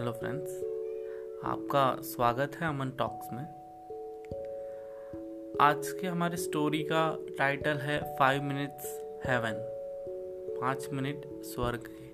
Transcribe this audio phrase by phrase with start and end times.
[0.00, 0.50] Hello friends
[1.44, 3.42] आपका स्वागत है अमन टॉक्स में।
[5.60, 8.86] आज के हमारे स्टोरी का टाइटल है फाइव मिनट्स
[9.26, 9.52] हेवन
[10.60, 12.04] पाँच मिनट स्वर्ग के।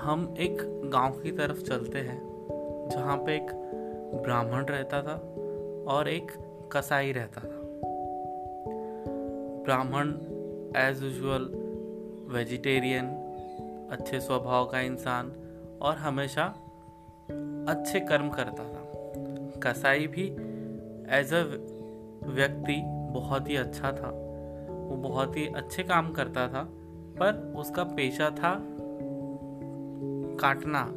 [0.00, 0.56] हम एक
[0.92, 2.20] गाँव की तरफ़ चलते हैं,
[2.92, 3.50] जहाँ पे एक
[4.22, 5.16] ब्राह्मण रहता था
[5.92, 6.32] और एक
[6.72, 7.60] कसाई रहता था।
[9.64, 10.14] ब्राह्मण
[10.76, 11.50] एज यूजल
[12.34, 13.21] वेजिटेरियन
[13.92, 15.32] अच्छे स्वभाव का इंसान
[15.82, 16.44] और हमेशा
[17.68, 18.82] अच्छे कर्म करता था।
[19.60, 20.26] कसाई भी
[21.18, 21.42] एज अ
[22.26, 24.10] व्यक्ति बहुत ही अच्छा था।
[24.88, 26.62] वो बहुत ही अच्छे काम करता था,
[27.18, 28.58] पर उसका पेशा था
[30.40, 30.88] काटना,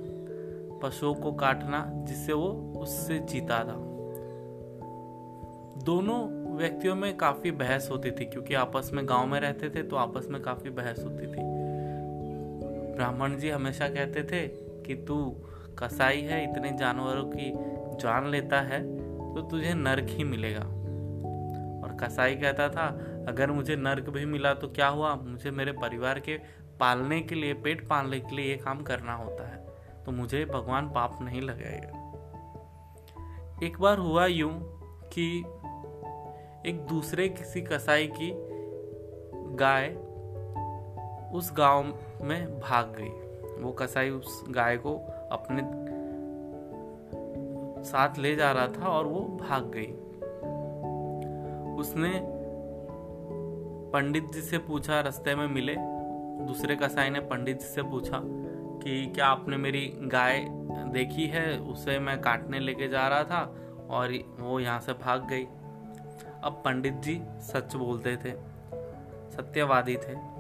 [0.79, 3.75] पशुओं को काटना, जिससे वो उससे जीता था।
[5.83, 6.19] दोनों
[6.57, 10.27] व्यक्तियों में काफ़ी बहस होती थी, क्योंकि आपस में गाँव में रहते थे तो आपस
[10.29, 11.54] में काफ़ी बहस होती थी।
[12.95, 14.47] ब्राह्मण जी हमेशा कहते थे
[14.83, 15.15] कि तू
[15.79, 17.51] कसाई है, इतने जानवरों की
[17.97, 18.83] जान लेता है
[19.35, 20.65] तो तुझे नर्क ही मिलेगा।
[21.81, 22.87] और कसाई कहता था,
[23.27, 25.15] अगर मुझे नर्क भी मिला तो क्या हुआ?
[25.15, 26.37] मुझे मेरे परिवार के
[26.79, 29.63] पालने के लिए, पेट पालने के लिए ये काम करना होता है
[30.05, 32.01] तो मुझे भगवान पाप नहीं लगाएगा।
[33.63, 34.51] एक बार हुआ यूँ
[35.13, 35.27] कि
[36.65, 38.31] एक दूसरे किसी कसाई की
[39.55, 39.87] गाय
[41.35, 44.95] उस गाँव में भाग गई। वो कसाई उस गाय को
[45.31, 45.61] अपने
[47.83, 49.91] साथ ले जा रहा था और वो भाग गई।
[51.79, 52.11] उसने
[53.91, 55.75] पंडित जी से पूछा, रास्ते में मिले।
[56.45, 60.45] दूसरे कसाई ने पंडित जी से पूछा कि क्या आपने मेरी गाय
[60.93, 61.59] देखी है?
[61.59, 63.55] उसे मैं काटने लेके जा रहा था
[63.89, 65.43] और वो यहाँ से भाग गई।
[66.43, 68.31] अब पंडित जी सच बोलते थे,
[69.31, 70.34] सत्यवादी थे।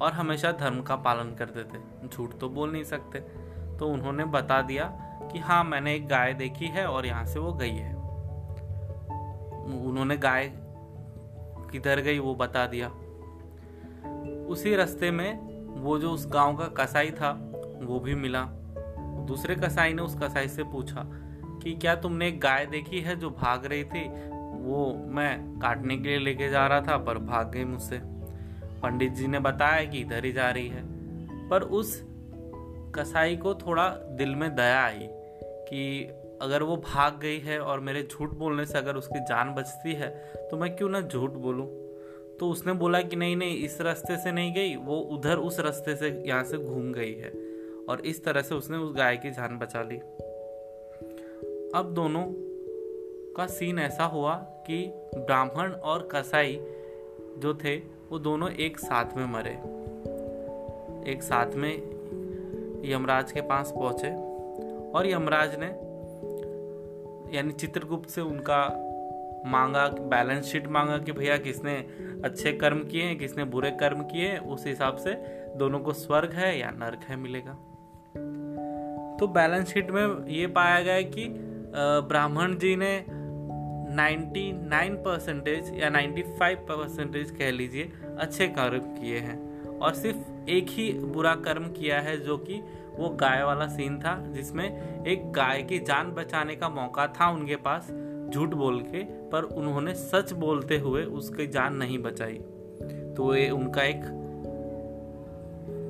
[0.00, 3.18] और हमेशा धर्म का पालन करते थे। झूठ तो बोल नहीं सकते।
[3.78, 4.84] तो उन्होंने बता दिया
[5.32, 7.94] कि हाँ मैंने एक गाय देखी है और यहाँ से वो गई है।
[9.84, 10.52] उन्होंने गाय
[11.72, 12.88] किधर गई वो बता दिया।
[14.46, 17.52] उसी रास्ते में वो जो उस गाँव का कसाई था,
[17.82, 18.42] वो भी मिला।
[19.26, 21.02] दूसरे कसाई ने उस कसाई से पूछा
[21.62, 24.08] कि क्या तुमने एक गाय देखी है जो भाग रही थी?
[24.64, 28.13] वो मैं काटने के लिए लेके जा रहा था, पर भाग गई मुझसे।
[28.84, 30.82] पंडित जी ने बताया कि इधर ही जा रही है।
[31.48, 32.02] पर उस
[32.94, 35.06] कसाई को थोड़ा दिल में दया आई
[35.68, 36.08] कि
[36.42, 40.08] अगर वो भाग गई है और मेरे झूठ बोलने से अगर उसकी जान बचती है
[40.50, 41.66] तो मैं क्यों ना झूठ बोलूँ?
[42.40, 45.96] तो उसने बोला कि नहीं नहीं, इस रास्ते से नहीं गई, वो उधर उस रास्ते
[45.96, 47.30] से यहाँ से घूम गई है।
[47.88, 49.96] और इस तरह से उसने उस गाय की जान बचा ली।
[51.74, 52.24] अब दोनों
[53.34, 56.58] का सीन ऐसा हुआ कि ब्राह्मण और कसाई
[57.38, 57.76] जो थे
[58.10, 59.52] वो दोनों एक साथ में मरे।
[61.12, 61.72] एक साथ में
[62.84, 64.10] यमराज के पास पहुँचे
[64.90, 65.66] और यमराज ने
[67.36, 68.60] यानी चित्रगुप्त से उनका
[69.46, 71.74] मांगा, बैलेंस शीट मांगा कि भैया किसने
[72.24, 75.14] अच्छे कर्म किए हैं किसने बुरे कर्म किए हैं उस हिसाब से
[75.56, 77.52] दोनों को स्वर्ग है या नरक है मिलेगा।
[79.20, 81.26] तो बैलेंस शीट में ये पाया गया कि
[82.08, 83.04] ब्राह्मण जी ने
[83.94, 90.92] 99 परसेंटेज या 95 परसेंटेज कह लीजिए, अच्छे कर्म किए हैं। और सिर्फ़ एक ही
[90.92, 92.62] बुरा कर्म किया है जो कि
[92.96, 97.56] वो गाय वाला सीन था, जिसमें एक गाय की जान बचाने का मौका था उनके
[97.56, 97.82] पास,
[98.34, 102.38] झूठ बोल के, पर उन्होंने सच बोलते हुए उसकी जान नहीं बचाई।
[103.16, 104.20] तो ये उनका एक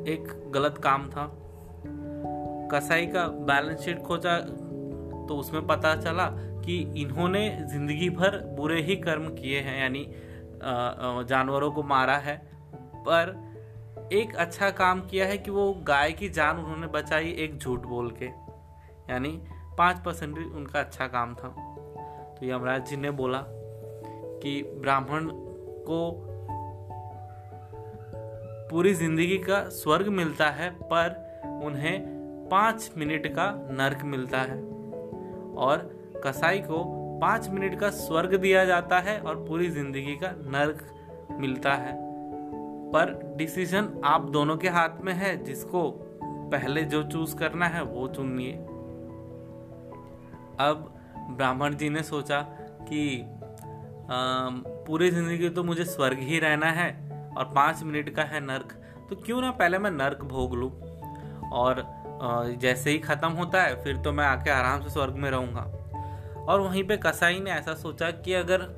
[0.08, 1.40] एक गलत काम था।
[2.72, 4.38] कसाई का बैलेंस शीट खोजा
[5.28, 10.06] तो उसमें पता चला कि इन्होंने ज़िंदगी भर बुरे ही कर्म किए हैं, यानी
[11.28, 12.36] जानवरों को मारा है,
[12.98, 17.86] पर एक अच्छा काम किया है कि वो गाय की जान उन्होंने बचाई एक झूठ
[17.86, 18.26] बोल के,
[19.10, 19.28] यानी
[19.78, 21.48] पाँच परसेंट भी उनका अच्छा काम था।
[22.34, 23.44] तो यमराज जी ने बोला
[24.42, 25.28] कि ब्राह्मण
[25.86, 26.00] को
[28.70, 34.58] पूरी ज़िंदगी का स्वर्ग मिलता है, पर उन्हें पाँच मिनट का नर्क मिलता है,
[35.56, 35.93] और
[36.26, 36.82] कसाई को
[37.20, 40.86] पाँच मिनट का स्वर्ग दिया जाता है और पूरी ज़िंदगी का नर्क
[41.40, 41.92] मिलता है।
[42.92, 45.90] पर डिसीज़न आप दोनों के हाथ में है जिसको
[46.50, 48.52] पहले जो चूज़ करना है वो चुनिए।
[50.60, 50.90] अब
[51.30, 52.40] ब्राह्मण जी ने सोचा
[52.82, 53.22] कि
[54.86, 56.88] पूरी ज़िंदगी तो मुझे स्वर्ग ही रहना है
[57.36, 58.72] और पाँच मिनट का है नर्क
[59.10, 60.68] तो क्यों ना पहले मैं नर्क भोग लू?
[61.52, 61.80] और
[62.22, 65.62] आ, जैसे ही खत्म होता है फिर तो मैं आके आराम से स्वर्ग में रहूँगा।
[66.48, 68.68] और वहीं पे कसाई ने ऐसा सोचा कि अगर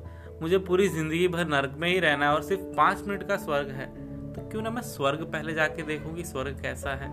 [0.41, 3.69] मुझे पूरी ज़िंदगी भर नर्क में ही रहना है और सिर्फ़ पाँच मिनट का स्वर्ग
[3.69, 3.85] है
[4.33, 7.09] तो क्यों ना मैं स्वर्ग पहले जाके देखूँ कि स्वर्ग कैसा है?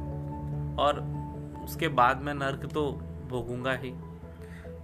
[0.77, 1.01] और
[1.65, 2.91] उसके बाद मैं नर्क तो
[3.29, 3.91] भोगूँगा ही।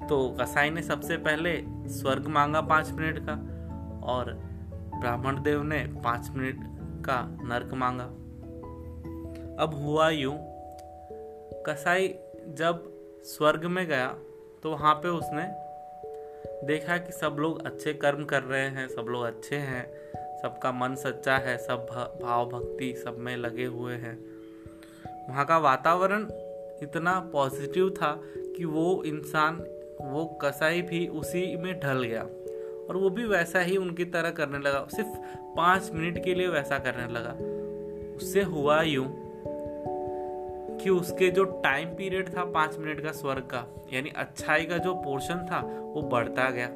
[0.08, 1.52] तो कसाई ने सबसे पहले
[1.88, 3.32] स्वर्ग मांगा पाँच मिनट का
[4.06, 4.32] और
[5.00, 6.60] ब्राह्मण देव ने पाँच मिनट
[7.06, 8.04] का नर्क मांगा।
[9.62, 10.34] अब हुआ यूँ,
[11.66, 12.08] कसाई
[12.48, 12.82] जब
[13.24, 14.06] स्वर्ग में गया
[14.62, 15.42] तो वहाँ पे उसने
[16.66, 19.86] देखा कि सब लोग अच्छे कर्म कर रहे हैं, सब लोग अच्छे हैं,
[20.42, 21.86] सबका मन सच्चा है, सब
[22.22, 24.18] भाव भक्ति सब में लगे हुए हैं।
[25.28, 26.28] वहाँ का वातावरण
[26.82, 28.22] इतना पॉजिटिव था
[28.56, 29.56] कि वो इंसान,
[30.00, 32.22] वो कसाई भी उसी में ढल गया
[32.88, 35.08] और वो भी वैसा ही उनकी तरह करने लगा। सिर्फ़
[35.56, 37.32] पाँच मिनट के लिए वैसा करने लगा।
[38.16, 39.29] उससे हुआ यूँ
[40.82, 44.94] कि उसके जो टाइम पीरियड था, पाँच मिनट का स्वर्ग का, यानी अच्छाई का जो
[44.94, 45.60] पोर्शन था,
[45.94, 46.68] वो बढ़ता गया।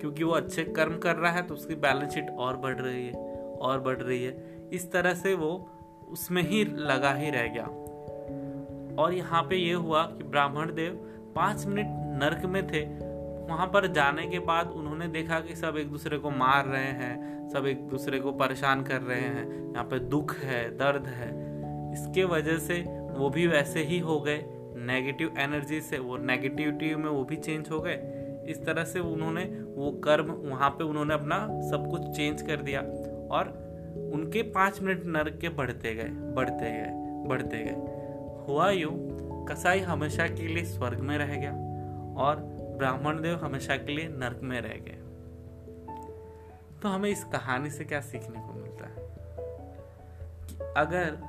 [0.00, 3.44] क्योंकि वो अच्छे कर्म कर रहा है तो उसकी बैलेंस शीट और बढ़ रही है,
[3.44, 5.70] और बढ़ रही है। इस तरह से वो
[6.08, 7.64] उसमें ही लगा ही रह गया।
[9.02, 10.92] और यहाँ पे ये हुआ कि ब्राह्मण देव
[11.36, 11.86] पाँच मिनट
[12.22, 13.08] नर्क में थे।
[13.46, 17.48] वहाँ पर जाने के बाद उन्होंने देखा कि सब एक दूसरे को मार रहे हैं,
[17.48, 21.57] सब एक दूसरे को परेशान कर रहे हैं। यहाँ पे दुख है, दर्द है।
[21.92, 22.82] इसके वजह से
[23.18, 24.44] वो भी वैसे ही हो गए।
[24.76, 28.14] नेगेटिव एनर्जी से वो नेगेटिविटी में वो भी चेंज हो गए।
[28.48, 29.44] इस तरह से उन्होंने
[29.76, 32.80] वो कर्म वहाँ पे उन्होंने अपना सब कुछ चेंज कर दिया
[33.30, 33.68] और
[34.14, 36.90] उनके पाँच मिनट नरक के बढ़ते गए बढ़ते गए
[37.28, 37.98] बढ़ते गए।
[38.46, 41.52] हुआ यूँ, कसाई हमेशा के लिए स्वर्ग में रह गया
[42.16, 42.36] और
[42.78, 44.98] ब्राह्मण देव हमेशा के लिए नरक में रह गए।
[46.82, 48.94] तो हमें इस कहानी से क्या सीखने को मिलता है?
[50.48, 51.27] कि अगर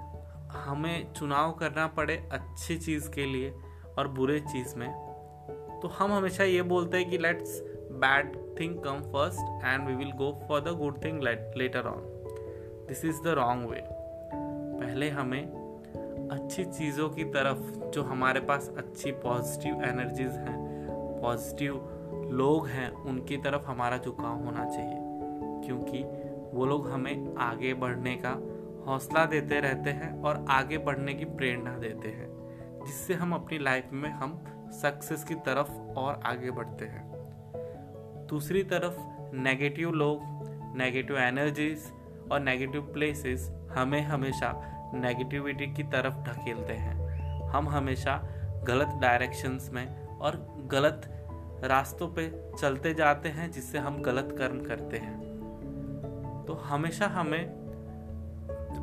[0.51, 3.53] हमें चुनाव करना पड़े अच्छी चीज़ के लिए
[3.97, 4.89] और बुरे चीज़ में
[5.81, 7.61] तो हम हमेशा ये बोलते हैं कि let's
[7.91, 11.23] bad thing come first and we will go for the good thing
[11.57, 12.01] later on
[12.87, 13.83] this is the wrong way
[14.79, 15.59] पहले हमें
[16.31, 20.57] अच्छी चीज़ों की तरफ़, जो हमारे पास अच्छी पॉजिटिव एनर्जीज हैं
[21.21, 21.95] पॉजिटिव
[22.31, 24.97] लोग हैं, उनकी तरफ़ हमारा झुकाव होना चाहिए,
[25.65, 26.03] क्योंकि
[26.57, 28.35] वो लोग हमें आगे बढ़ने का
[28.89, 32.27] हौसला देते रहते हैं और आगे बढ़ने की प्रेरणा देते हैं,
[32.85, 37.09] जिससे हम अपनी लाइफ में हम सक्सेस की तरफ़ और आगे बढ़ते हैं।
[38.29, 38.97] दूसरी तरफ़
[39.35, 40.19] नेगेटिव लोग
[40.77, 41.91] नेगेटिव एनर्जीज
[42.31, 44.51] और नेगेटिव प्लेसेस हमें हमेशा
[44.95, 46.95] नेगेटिविटी की तरफ़ ढकेलते हैं।
[47.49, 48.17] हम हमेशा
[48.67, 51.01] गलत डायरेक्शंस में और गलत
[51.63, 55.19] रास्तों पे चलते जाते हैं, जिससे हम गलत कर्म करते हैं।
[56.47, 57.58] तो हमेशा हमें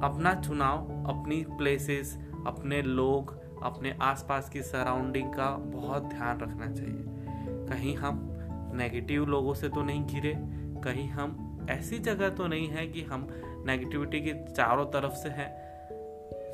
[0.04, 7.04] अपना चुनाव, अपनी प्लेसेस अपने लोग, अपने आसपास की सराउंडिंग का बहुत ध्यान रखना चाहिए।
[7.66, 8.32] कहीं हम
[8.74, 10.34] नेगेटिव लोगों से तो नहीं घिरे,
[10.84, 13.28] कहीं हम ऐसी जगह तो नहीं है कि हम
[13.66, 15.66] नेगेटिविटी के चारों तरफ़ से हैं।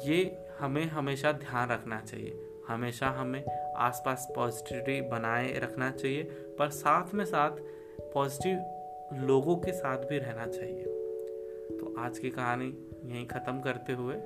[0.06, 3.44] ये हमें हमेशा ध्यान रखना चाहिए। हमेशा हमें
[3.76, 6.22] आसपास पॉजिटिविटी बनाए रखना चाहिए,
[6.58, 7.50] पर साथ में साथ
[8.14, 8.64] पॉजिटिव
[9.26, 10.84] लोगों के साथ भी रहना चाहिए।
[11.80, 14.16] तो आज की कहानी यहीं ख़त्म करते हुए